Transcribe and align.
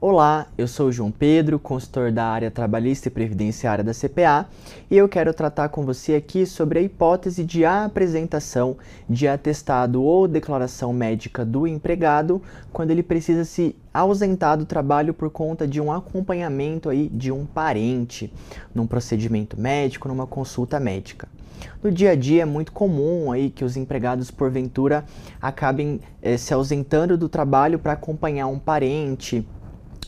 Olá, 0.00 0.46
eu 0.56 0.68
sou 0.68 0.86
o 0.86 0.92
João 0.92 1.10
Pedro, 1.10 1.58
consultor 1.58 2.12
da 2.12 2.24
área 2.24 2.52
trabalhista 2.52 3.08
e 3.08 3.10
previdenciária 3.10 3.82
da 3.82 3.92
CPA, 3.92 4.48
e 4.88 4.96
eu 4.96 5.08
quero 5.08 5.34
tratar 5.34 5.70
com 5.70 5.84
você 5.84 6.14
aqui 6.14 6.46
sobre 6.46 6.78
a 6.78 6.82
hipótese 6.82 7.42
de 7.42 7.64
apresentação 7.64 8.76
de 9.10 9.26
atestado 9.26 10.00
ou 10.00 10.28
declaração 10.28 10.92
médica 10.92 11.44
do 11.44 11.66
empregado 11.66 12.40
quando 12.72 12.92
ele 12.92 13.02
precisa 13.02 13.44
se 13.44 13.74
ausentar 13.92 14.56
do 14.56 14.64
trabalho 14.64 15.12
por 15.12 15.30
conta 15.30 15.66
de 15.66 15.80
um 15.80 15.90
acompanhamento 15.90 16.88
aí 16.88 17.08
de 17.08 17.32
um 17.32 17.44
parente, 17.44 18.32
num 18.72 18.86
procedimento 18.86 19.60
médico, 19.60 20.06
numa 20.06 20.28
consulta 20.28 20.78
médica. 20.78 21.26
No 21.82 21.90
dia 21.90 22.12
a 22.12 22.14
dia 22.14 22.42
é 22.42 22.44
muito 22.44 22.70
comum 22.70 23.32
aí 23.32 23.50
que 23.50 23.64
os 23.64 23.76
empregados 23.76 24.30
porventura 24.30 25.04
acabem 25.42 26.00
eh, 26.22 26.36
se 26.36 26.54
ausentando 26.54 27.18
do 27.18 27.28
trabalho 27.28 27.80
para 27.80 27.94
acompanhar 27.94 28.46
um 28.46 28.60
parente, 28.60 29.44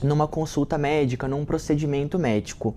numa 0.03 0.27
consulta 0.27 0.77
médica, 0.79 1.29
num 1.29 1.45
procedimento 1.45 2.19
médico. 2.19 2.75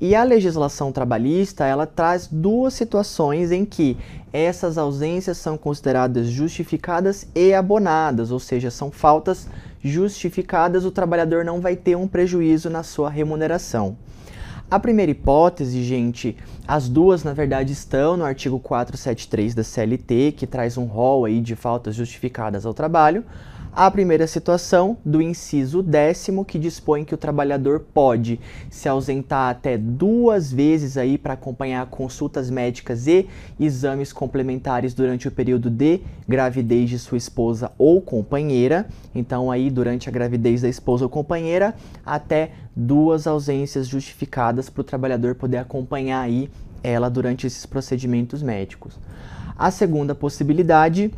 E 0.00 0.14
a 0.14 0.22
legislação 0.22 0.92
trabalhista, 0.92 1.66
ela 1.66 1.86
traz 1.86 2.28
duas 2.30 2.74
situações 2.74 3.52
em 3.52 3.64
que 3.64 3.96
essas 4.32 4.78
ausências 4.78 5.38
são 5.38 5.58
consideradas 5.58 6.28
justificadas 6.28 7.26
e 7.34 7.52
abonadas, 7.52 8.30
ou 8.30 8.38
seja, 8.38 8.70
são 8.70 8.90
faltas 8.90 9.48
justificadas, 9.82 10.84
o 10.84 10.90
trabalhador 10.90 11.44
não 11.44 11.60
vai 11.60 11.74
ter 11.74 11.96
um 11.96 12.06
prejuízo 12.06 12.68
na 12.70 12.82
sua 12.82 13.10
remuneração. 13.10 13.96
A 14.70 14.78
primeira 14.78 15.10
hipótese, 15.10 15.82
gente, 15.82 16.36
as 16.64 16.88
duas 16.88 17.24
na 17.24 17.32
verdade 17.32 17.72
estão 17.72 18.16
no 18.16 18.24
artigo 18.24 18.60
473 18.60 19.52
da 19.52 19.64
CLT, 19.64 20.34
que 20.36 20.46
traz 20.46 20.78
um 20.78 20.84
rol 20.84 21.24
aí 21.24 21.40
de 21.40 21.56
faltas 21.56 21.96
justificadas 21.96 22.64
ao 22.64 22.72
trabalho. 22.72 23.24
A 23.72 23.88
primeira 23.88 24.26
situação 24.26 24.96
do 25.04 25.22
inciso 25.22 25.80
décimo 25.80 26.44
que 26.44 26.58
dispõe 26.58 27.04
que 27.04 27.14
o 27.14 27.18
trabalhador 27.18 27.80
pode 27.94 28.40
se 28.68 28.88
ausentar 28.88 29.50
até 29.50 29.78
duas 29.78 30.52
vezes 30.52 30.96
aí 30.96 31.16
para 31.16 31.34
acompanhar 31.34 31.86
consultas 31.86 32.50
médicas 32.50 33.06
e 33.06 33.28
exames 33.60 34.12
complementares 34.12 34.92
durante 34.92 35.28
o 35.28 35.30
período 35.30 35.70
de 35.70 36.00
gravidez 36.28 36.90
de 36.90 36.98
sua 36.98 37.16
esposa 37.16 37.70
ou 37.78 38.00
companheira. 38.00 38.88
Então 39.14 39.52
aí 39.52 39.70
durante 39.70 40.08
a 40.08 40.12
gravidez 40.12 40.62
da 40.62 40.68
esposa 40.68 41.04
ou 41.04 41.08
companheira 41.08 41.72
até 42.04 42.50
duas 42.74 43.28
ausências 43.28 43.86
justificadas 43.86 44.59
para 44.68 44.80
o 44.80 44.84
trabalhador 44.84 45.34
poder 45.34 45.58
acompanhar 45.58 46.20
aí 46.20 46.50
ela 46.82 47.08
durante 47.08 47.46
esses 47.46 47.64
procedimentos 47.64 48.42
médicos. 48.42 48.98
A 49.56 49.70
segunda 49.70 50.14
possibilidade 50.14 51.12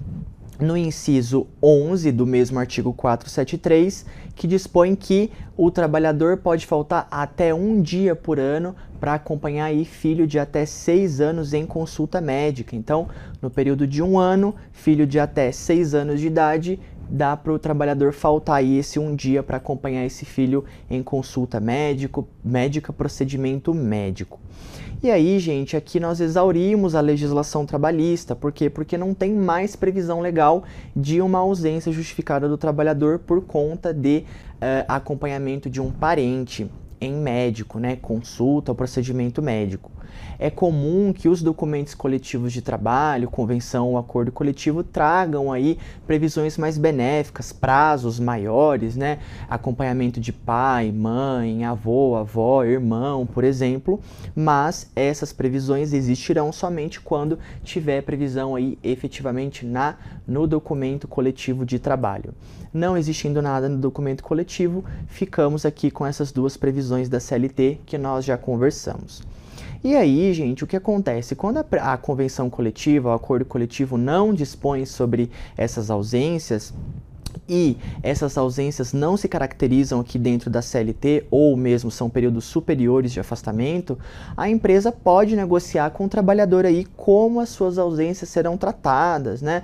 no 0.61 0.77
inciso 0.77 1.47
11 1.63 2.13
do 2.13 2.27
mesmo 2.27 2.59
artigo 2.59 2.93
473, 2.93 4.07
que 4.35 4.47
dispõe 4.47 4.95
que 4.95 5.31
o 5.57 5.71
trabalhador 5.71 6.37
pode 6.39 6.67
faltar 6.67 7.07
até 7.11 7.53
um 7.53 7.83
dia 7.83 8.15
por 8.15 8.39
ano 8.39 8.75
para 9.01 9.15
acompanhar 9.15 9.65
aí 9.65 9.85
filho 9.85 10.27
de 10.27 10.39
até 10.39 10.65
seis 10.65 11.21
anos 11.21 11.53
em 11.53 11.67
consulta 11.67 12.21
médica. 12.21 12.77
Então, 12.77 13.09
no 13.41 13.51
período 13.51 13.87
de 13.87 14.03
um 14.03 14.19
ano, 14.19 14.55
filho 14.71 15.07
de 15.07 15.19
até 15.19 15.51
seis 15.51 15.95
anos 15.95 16.21
de 16.21 16.29
idade, 16.29 16.79
dá 17.13 17.37
para 17.37 17.53
o 17.53 17.59
trabalhador 17.59 18.11
faltar 18.15 18.65
esse 18.65 18.99
um 18.99 19.15
dia 19.15 19.43
para 19.43 19.59
acompanhar 19.59 20.03
esse 20.07 20.25
filho 20.25 20.65
em 20.89 21.03
consulta 21.03 21.61
médico, 21.61 22.27
médica, 22.43 22.91
procedimento 22.91 23.75
médico. 23.75 24.41
E 25.03 25.11
aí, 25.11 25.39
gente, 25.39 25.77
aqui 25.77 26.01
nós 26.01 26.21
exaurimos 26.21 26.95
a 26.95 27.01
legislação 27.01 27.67
trabalhista. 27.67 28.35
Por 28.35 28.51
quê? 28.51 28.71
Porque 28.71 28.97
não 28.97 29.13
tem 29.13 29.35
mais 29.35 29.77
previsão 29.77 30.21
legal 30.21 30.65
de 30.97 31.21
uma 31.21 31.41
ausência 31.41 31.93
justificada 31.93 32.49
do 32.49 32.57
trabalhador 32.57 33.19
por 33.19 33.43
conta 33.43 33.93
de 33.93 34.25
uh, 34.55 34.85
acompanhamento 34.89 35.69
de 35.69 35.81
um 35.83 35.91
parente 35.91 36.71
em 37.01 37.13
médico, 37.13 37.79
né? 37.79 37.97
Consulta 37.97 38.75
procedimento 38.75 39.43
médico 39.43 39.91
é 40.39 40.51
comum 40.51 41.13
que 41.13 41.29
os 41.29 41.43
documentos 41.43 41.95
coletivos 41.95 42.53
de 42.53 42.63
trabalho, 42.63 43.31
convenção 43.31 43.89
ou 43.91 43.99
acordo 43.99 44.33
coletivo 44.33 44.83
tragam 44.83 45.53
aí 45.53 45.79
previsões 46.07 46.59
mais 46.59 46.79
benéficas, 46.79 47.53
prazos 47.53 48.19
maiores, 48.19 48.97
né? 48.97 49.19
Acompanhamento 49.49 50.21
de 50.21 50.33
pai, 50.33 50.91
mãe, 50.91 51.65
avô, 51.65 52.17
avó, 52.17 52.65
irmão, 52.65 53.27
por 53.27 53.45
exemplo, 53.45 54.01
mas 54.35 54.91
essas 54.97 55.33
previsões 55.33 55.93
existirão 55.93 56.53
somente 56.53 57.01
quando 57.01 57.39
tiver 57.63 58.03
previsão 58.03 58.55
aí 58.55 58.79
efetivamente 58.83 59.65
na 59.65 59.97
no 60.27 60.47
documento 60.47 61.09
coletivo 61.09 61.65
de 61.65 61.79
trabalho. 61.79 62.35
Não 62.73 62.97
existindo 62.97 63.43
nada 63.43 63.69
no 63.69 63.77
documento 63.77 64.23
coletivo, 64.23 64.85
ficamos 65.07 65.67
aqui 65.67 65.91
com 65.91 66.07
essas 66.07 66.33
duas 66.33 66.57
previsões 66.57 67.09
da 67.09 67.21
CLT 67.21 67.81
que 67.85 67.99
nós 67.99 68.25
já 68.25 68.39
conversamos. 68.39 69.23
E 69.85 69.97
aí, 69.97 70.33
gente, 70.33 70.63
o 70.63 70.67
que 70.67 70.77
acontece? 70.77 71.35
Quando 71.35 71.59
a, 71.59 71.93
a 71.93 71.97
convenção 71.97 72.49
coletiva, 72.49 73.09
o 73.09 73.13
acordo 73.13 73.45
coletivo 73.45 73.99
não 73.99 74.33
dispõe 74.33 74.87
sobre 74.87 75.29
essas 75.57 75.91
ausências, 75.91 76.73
e 77.49 77.77
essas 78.03 78.37
ausências 78.37 78.93
não 78.93 79.17
se 79.17 79.29
caracterizam 79.29 80.01
aqui 80.01 80.19
dentro 80.19 80.51
da 80.51 80.63
CLT 80.63 81.27
ou 81.31 81.57
mesmo 81.57 81.91
são 81.91 82.09
períodos 82.09 82.45
superiores 82.45 83.13
de 83.13 83.21
afastamento, 83.21 83.99
a 84.37 84.49
empresa 84.49 84.93
pode 84.93 85.37
negociar 85.37 85.91
com 85.91 86.05
o 86.05 86.09
trabalhador 86.09 86.65
aí 86.65 86.85
como 86.97 87.41
as 87.41 87.49
suas 87.49 87.79
ausências 87.79 88.29
serão 88.29 88.57
tratadas, 88.57 89.43
né? 89.43 89.63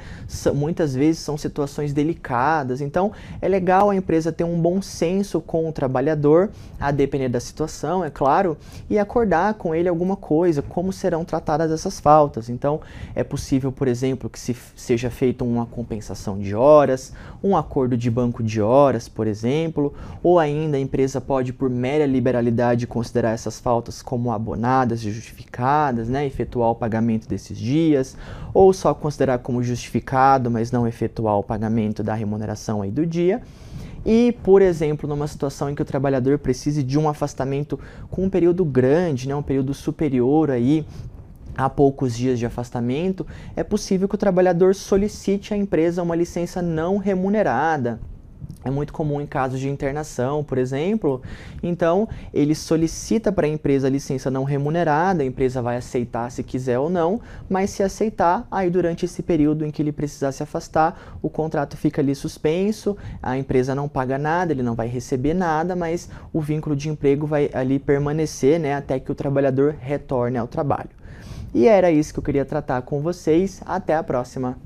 muitas 0.55 0.95
vezes 0.95 1.21
são 1.21 1.37
situações 1.37 1.93
delicadas, 1.93 2.81
então 2.81 3.13
é 3.41 3.49
legal 3.49 3.91
a 3.91 3.97
empresa 3.97 4.33
ter 4.33 4.45
um 4.45 4.61
bom 4.61 4.81
senso 4.83 5.41
com 5.41 5.69
o 5.69 5.73
trabalhador, 5.73 6.51
a 6.79 6.91
depender 6.91 7.29
da 7.29 7.41
situação, 7.41 8.05
é 8.05 8.11
claro, 8.11 8.57
e 8.89 8.99
acordar 8.99 9.55
com 9.55 9.75
ele 9.75 9.89
alguma 9.89 10.17
coisa, 10.17 10.63
como 10.63 10.93
serão 10.93 11.25
tratadas 11.25 11.71
essas 11.71 12.01
faltas. 12.01 12.49
Então 12.49 12.81
é 13.15 13.25
possível, 13.25 13.73
por 13.73 13.89
exemplo, 13.89 14.29
que 14.29 14.39
se 14.39 14.57
seja 14.77 15.11
feita 15.11 15.45
uma 15.45 15.67
compensação 15.67 16.39
de 16.39 16.55
horas, 16.55 17.13
um 17.43 17.57
acordo 17.59 17.97
de 17.97 18.11
banco 18.11 18.43
de 18.43 18.63
horas, 18.63 19.09
por 19.09 19.27
exemplo, 19.27 19.93
ou 20.23 20.39
ainda 20.39 20.77
a 20.77 20.81
empresa 20.81 21.21
pode, 21.21 21.53
por 21.53 21.69
mera 21.69 22.07
liberalidade, 22.07 22.87
considerar 22.87 23.33
essas 23.33 23.61
faltas 23.61 24.01
como 24.01 24.33
abonadas 24.33 25.05
e 25.05 25.11
justificadas, 25.11 26.09
né, 26.09 26.25
efetuar 26.27 26.71
o 26.71 26.75
pagamento 26.75 27.29
desses 27.29 27.59
dias, 27.59 28.17
ou 28.55 28.73
só 28.73 28.95
considerar 28.95 29.39
como 29.41 29.63
justificado, 29.63 30.51
mas 30.51 30.73
não 30.73 30.87
efetuar 30.87 31.37
o 31.37 31.43
pagamento 31.43 32.03
da 32.03 32.15
remuneração 32.15 32.81
aí 32.81 32.91
do 32.91 33.05
dia. 33.05 33.43
E, 34.07 34.33
por 34.43 34.63
exemplo, 34.63 35.09
numa 35.09 35.27
situação 35.27 35.69
em 35.69 35.75
que 35.75 35.83
o 35.83 35.85
trabalhador 35.85 36.39
precise 36.39 36.83
de 36.83 36.99
um 36.99 37.09
afastamento 37.09 37.79
com 38.11 38.25
um 38.25 38.31
período 38.31 38.65
grande, 38.65 39.29
né, 39.29 39.35
um 39.35 39.43
período 39.43 39.75
superior 39.75 40.51
aí 40.51 40.87
há 41.59 41.69
poucos 41.69 42.17
dias 42.17 42.39
de 42.39 42.47
afastamento, 42.47 43.27
é 43.57 43.65
possível 43.65 44.09
que 44.09 44.15
o 44.15 44.19
trabalhador 44.19 44.77
solicite 44.77 45.53
à 45.53 45.57
empresa 45.57 46.05
uma 46.05 46.15
licença 46.15 46.63
não 46.63 46.99
remunerada. 46.99 47.99
É 48.65 48.71
muito 48.71 48.93
comum 48.93 49.21
em 49.21 49.27
casos 49.27 49.59
de 49.61 49.69
internação, 49.69 50.43
por 50.45 50.59
exemplo. 50.59 51.23
Então, 51.63 52.09
ele 52.35 52.55
solicita 52.55 53.33
para 53.33 53.47
a 53.47 53.49
empresa 53.49 53.87
a 53.87 53.91
licença 53.91 54.31
não 54.31 54.45
remunerada, 54.45 55.23
a 55.23 55.27
empresa 55.27 55.63
vai 55.63 55.77
aceitar 55.77 56.31
se 56.31 56.43
quiser 56.43 56.79
ou 56.79 56.91
não, 56.91 57.21
mas 57.49 57.71
se 57.71 57.83
aceitar, 57.83 58.47
aí 58.51 58.69
durante 58.69 59.05
esse 59.05 59.23
período 59.23 59.65
em 59.65 59.71
que 59.71 59.81
ele 59.81 59.93
precisar 59.93 60.33
se 60.33 60.43
afastar, 60.43 61.19
o 61.23 61.31
contrato 61.31 61.77
fica 61.77 62.01
ali 62.01 62.15
suspenso, 62.15 62.97
a 63.23 63.39
empresa 63.39 63.75
não 63.75 63.89
paga 63.89 64.19
nada, 64.19 64.53
ele 64.53 64.63
não 64.63 64.75
vai 64.75 64.89
receber 64.89 65.35
nada, 65.35 65.75
mas 65.75 66.09
o 66.33 66.41
vínculo 66.41 66.77
de 66.77 66.89
emprego 66.89 67.27
vai 67.27 67.51
ali 67.53 67.79
permanecer, 67.79 68.61
né, 68.61 68.75
até 68.75 68.99
que 69.01 69.11
o 69.11 69.15
trabalhador 69.15 69.77
retorne 69.81 70.37
ao 70.37 70.47
trabalho. 70.47 70.91
E 71.55 71.67
era 71.67 71.91
isso 71.91 72.13
que 72.13 72.19
eu 72.19 72.25
queria 72.25 72.45
tratar 72.45 72.83
com 72.83 73.01
vocês. 73.01 73.61
Até 73.65 73.95
a 73.95 74.03
próxima! 74.03 74.57